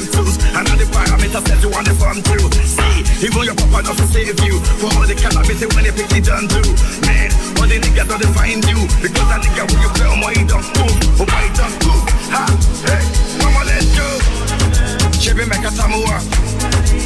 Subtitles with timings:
[0.00, 0.36] School, you go the time tools.
[0.56, 2.48] And all the parameters that you want to farm through.
[2.64, 4.60] See, even your papa to save you.
[4.80, 6.64] For all the cannabis when they pick it done too.
[7.04, 7.28] Man,
[7.60, 8.80] all the niggas don't find you.
[9.02, 10.96] Because that nigga when you play on my don't move.
[11.20, 12.04] Oh my don't move.
[12.32, 12.44] Ha,
[12.88, 13.02] hey,
[13.42, 14.08] mama, let's go.
[15.20, 16.16] Chebe make a tamua.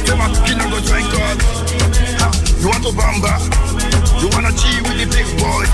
[0.07, 1.37] Say my kid go drink God.
[2.23, 2.27] Ha,
[2.61, 3.35] you want to bamba?
[4.21, 5.65] You wanna G with the big boy?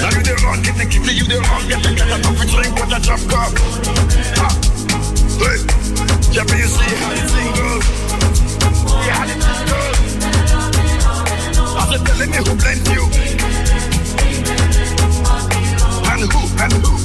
[0.00, 2.48] Now you the run, get the kitty, you the run, get the get a coffee
[2.48, 3.52] drink with a drop cup.
[4.40, 4.48] Ha,
[5.38, 5.58] hey,
[6.66, 7.84] see how the thing
[12.04, 13.04] telling me who blamed you.
[16.10, 17.03] And who, and who?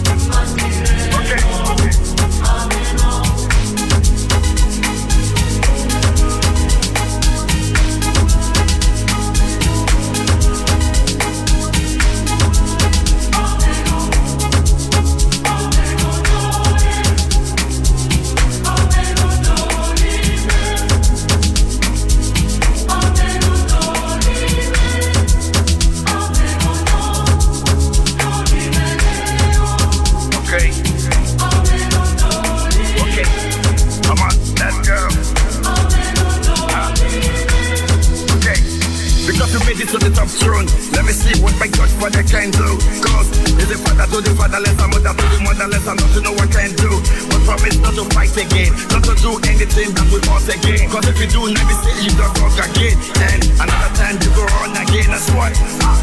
[39.79, 40.67] It to the top throne.
[40.91, 42.67] Let me see what my Godfather can do.
[42.99, 43.31] Cause
[43.63, 46.35] is the father to the fatherless, a mother to the motherless, and not to know
[46.35, 46.91] what I can do.
[47.31, 50.83] But promise not to fight again, not to do anything that will us again.
[50.91, 52.99] Cause if you do, let me see you don't walk again.
[53.23, 55.55] And another time you go on again, that's what.
[55.87, 55.95] Ah.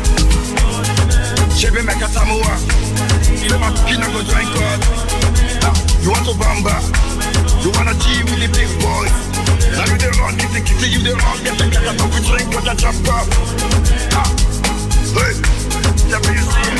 [1.52, 2.56] Chebe make a tamua.
[3.36, 4.80] Say my kina go drink God.
[6.00, 6.80] You want to bamba?
[7.60, 9.35] You wanna G with the big boys?
[9.76, 12.56] Now you the run, kitty kitty, you the run, get the girl out we drink
[12.56, 13.24] on the chopper.
[14.16, 14.24] Ha,
[15.12, 15.34] hey,
[16.10, 16.76] let me see.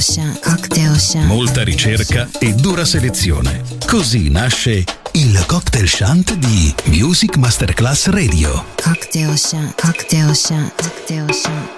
[0.00, 1.26] Shant, cocktail shant.
[1.26, 3.62] Molta ricerca e dura selezione.
[3.86, 8.64] Così nasce il cocktail shant di Music Masterclass Radio.
[8.82, 11.77] Cocktail shant, cocktail shant, cocktail shant.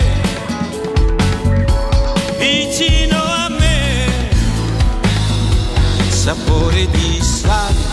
[6.21, 7.83] sapore di sale,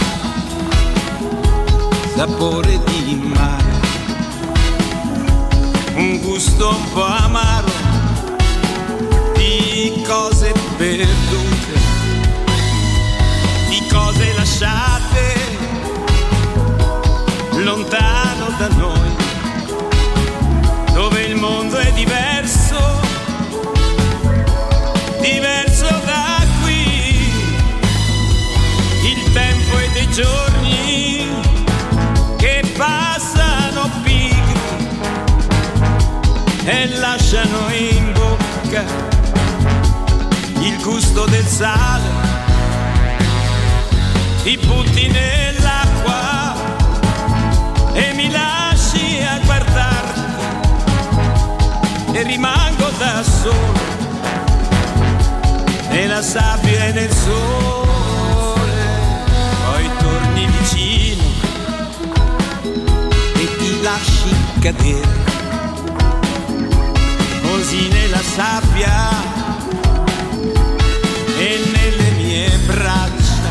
[2.15, 3.81] sapore di mare,
[5.95, 7.73] un gusto un po' amaro
[9.33, 11.79] di cose perdute,
[13.71, 15.35] di cose lasciate
[17.63, 19.17] lontano da noi
[20.93, 22.28] dove il mondo è diverso,
[30.21, 31.29] giorni
[32.39, 34.89] che passano pigri
[36.65, 38.83] e lasciano in bocca
[40.59, 42.27] il gusto del sale.
[44.43, 46.55] Ti butti nell'acqua
[47.93, 50.21] e mi lasci a guardarti
[52.15, 53.87] e rimango da solo
[55.91, 57.88] nella sabbia e nel sole
[64.59, 65.09] lasci cadere
[67.43, 69.11] così nella sabbia
[71.39, 73.51] e nelle mie braccia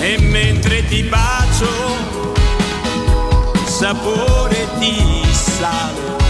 [0.00, 1.70] e mentre ti bacio
[3.66, 6.20] sapore di sale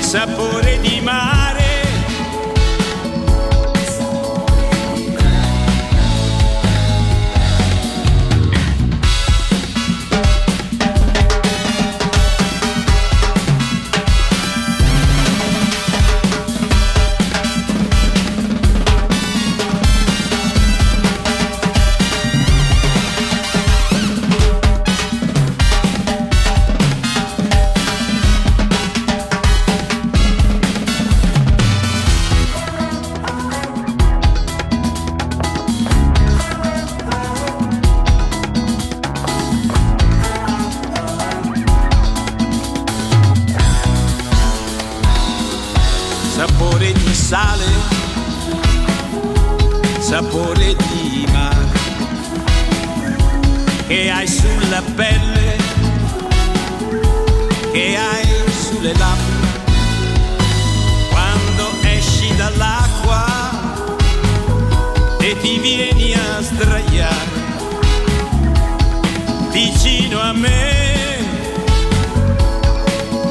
[0.00, 1.63] sapore di mare.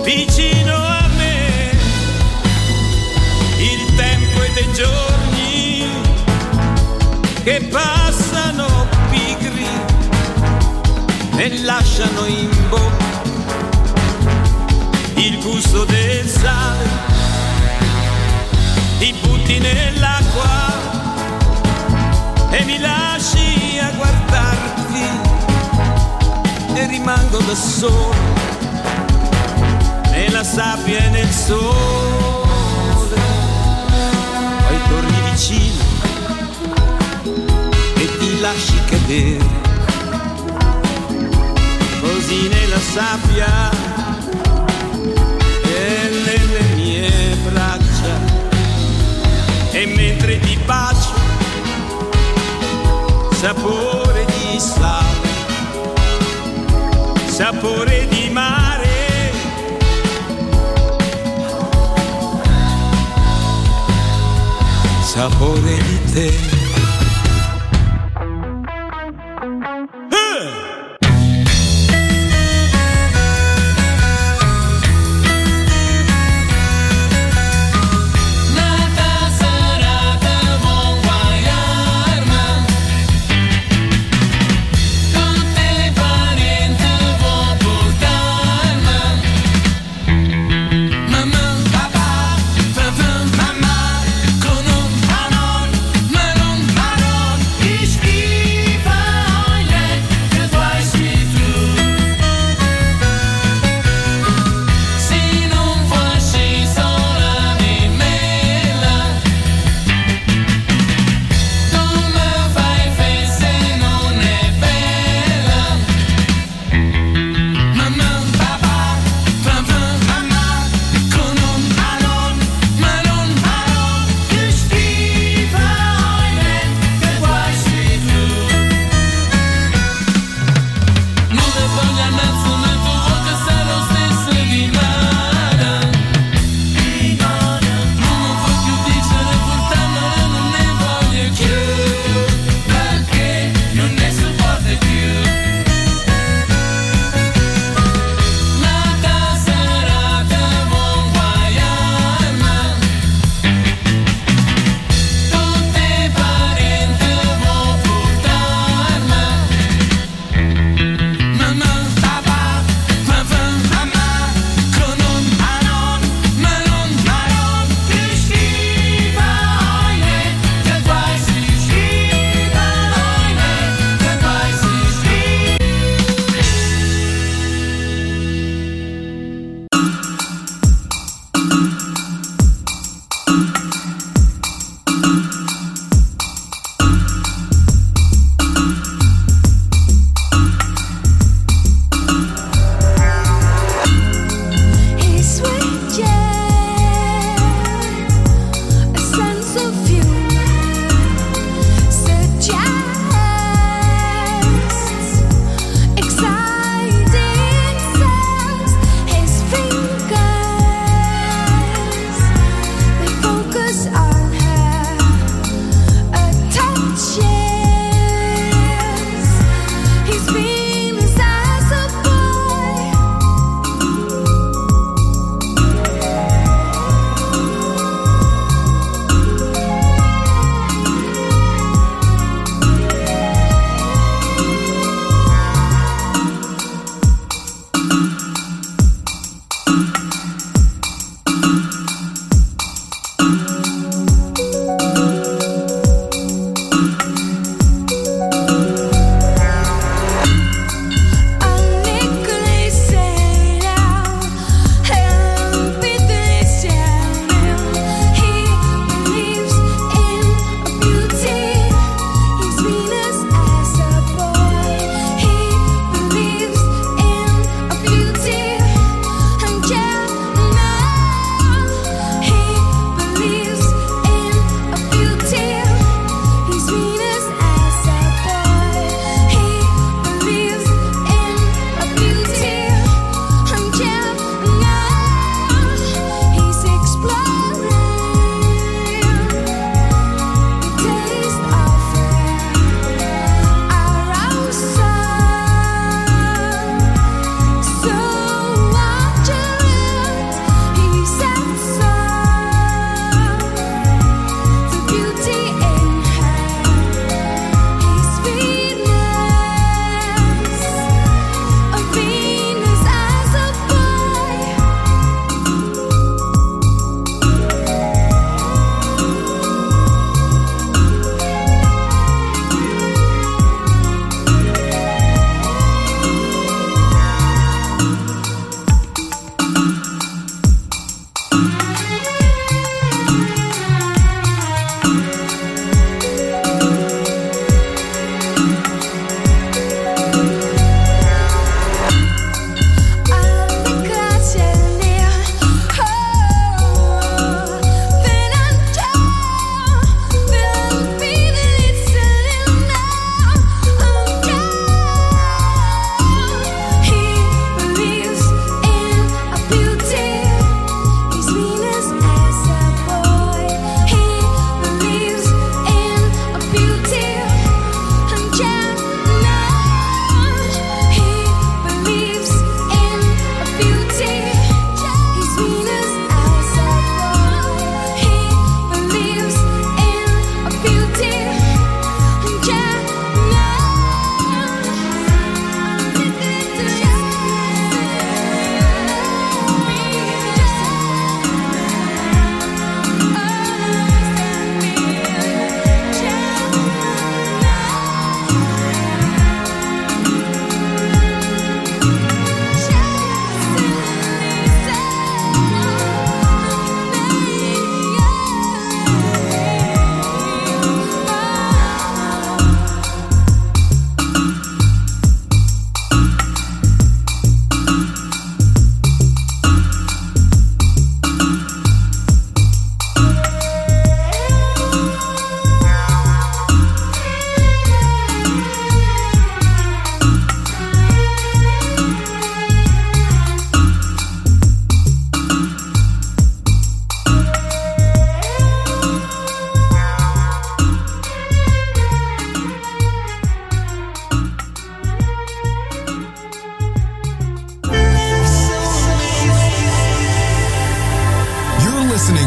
[0.03, 1.71] Vicino a me.
[3.59, 5.85] Il tempo e dei giorni
[7.43, 9.67] che passano pigri
[11.37, 13.03] e lasciano in bocca
[15.15, 16.85] il gusto del sale,
[18.99, 20.91] ti butti nell'acqua
[22.49, 24.32] e mi lasci a guardarti
[26.75, 28.13] e rimango da solo
[30.11, 33.21] nella sabbia e nel sole.
[34.67, 35.83] Poi torni vicino
[37.95, 39.61] e ti lasci cadere
[42.01, 43.69] così nella sabbia
[45.63, 48.41] e nelle mie braccia.
[49.71, 51.13] E mentre ti bacio
[53.31, 55.22] sapore di sale
[57.33, 59.31] sapore di mare
[65.01, 66.62] sapore di te.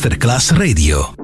[0.00, 1.19] Masterclass Radio.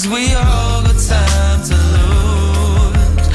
[0.00, 3.28] Cause we all got time to lose.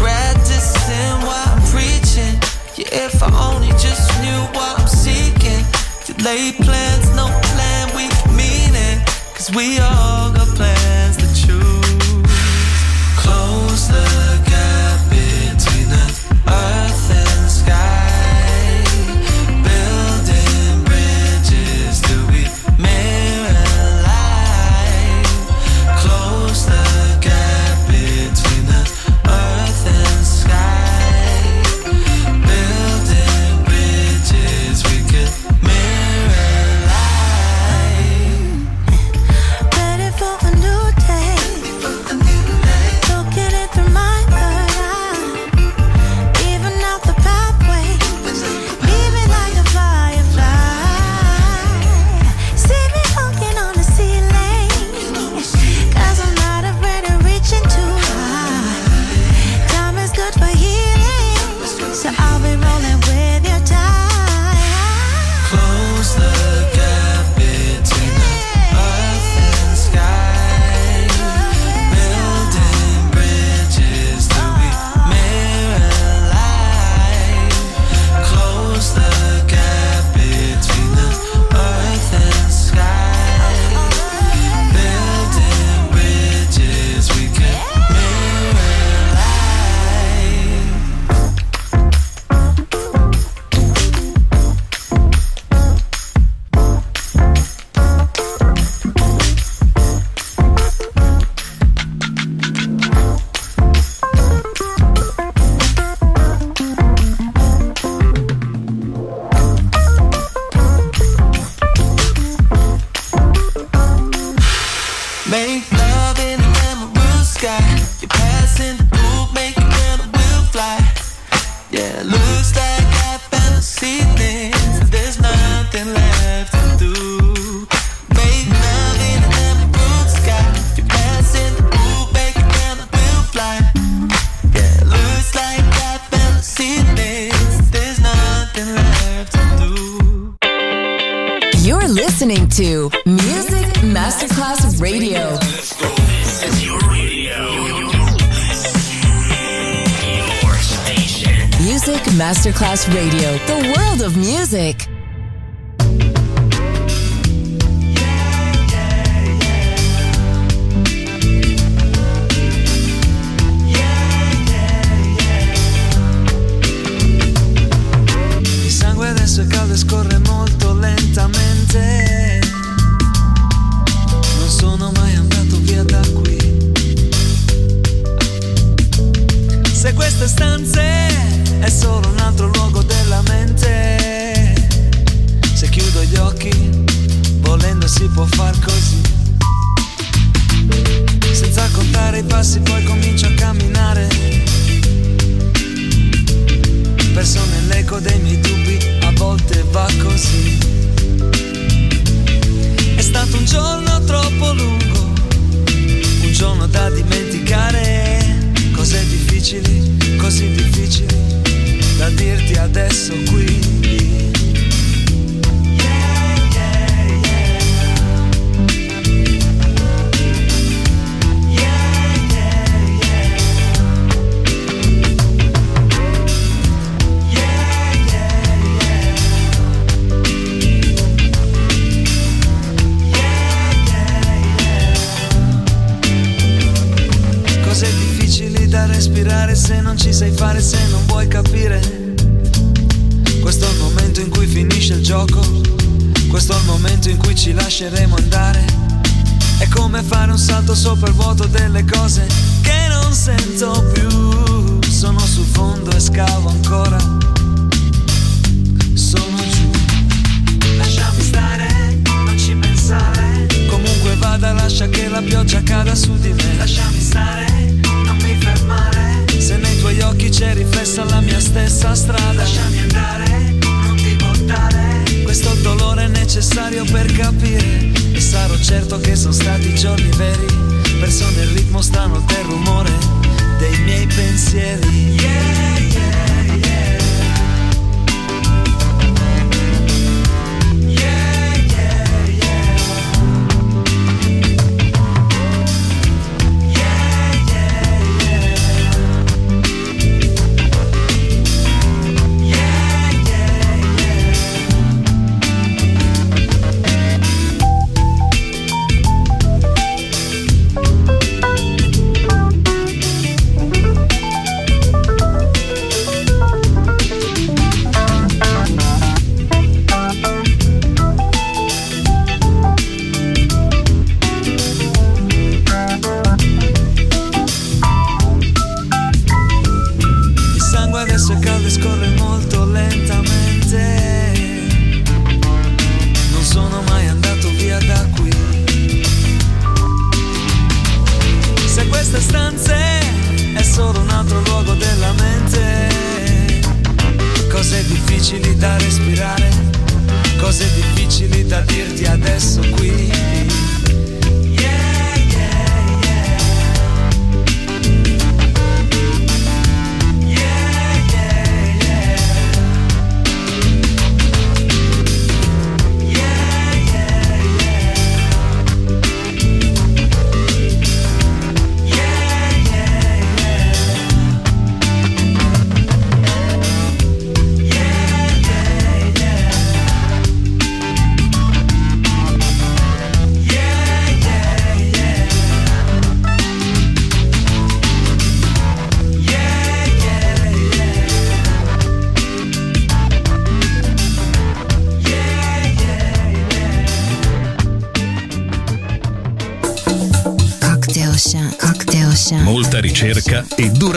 [0.00, 2.40] Practicing while I'm preaching.
[2.74, 5.62] Yeah, if I only just knew what I'm seeking.
[6.06, 8.04] Delayed plans, no plan, we
[8.34, 9.06] mean it.
[9.34, 10.15] Cause we all